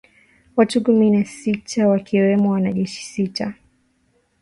[0.55, 3.53] Watu kumi na sita wakiwemo wanajeshi tisa